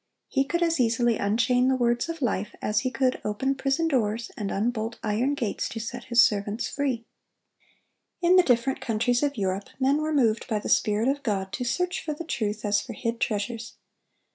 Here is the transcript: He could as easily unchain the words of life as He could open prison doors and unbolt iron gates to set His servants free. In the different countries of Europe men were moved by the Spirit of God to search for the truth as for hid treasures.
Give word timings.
He 0.29 0.45
could 0.45 0.63
as 0.63 0.79
easily 0.79 1.17
unchain 1.17 1.67
the 1.67 1.75
words 1.75 2.09
of 2.09 2.23
life 2.23 2.55
as 2.59 2.79
He 2.79 2.89
could 2.89 3.21
open 3.23 3.53
prison 3.53 3.87
doors 3.87 4.31
and 4.35 4.49
unbolt 4.51 4.97
iron 5.03 5.35
gates 5.35 5.69
to 5.69 5.79
set 5.79 6.05
His 6.05 6.25
servants 6.25 6.67
free. 6.67 7.05
In 8.19 8.35
the 8.35 8.41
different 8.41 8.81
countries 8.81 9.21
of 9.21 9.37
Europe 9.37 9.69
men 9.79 10.01
were 10.01 10.11
moved 10.11 10.47
by 10.47 10.57
the 10.57 10.69
Spirit 10.69 11.07
of 11.07 11.21
God 11.21 11.53
to 11.53 11.63
search 11.63 12.03
for 12.03 12.15
the 12.15 12.23
truth 12.25 12.65
as 12.65 12.81
for 12.81 12.93
hid 12.93 13.19
treasures. 13.19 13.75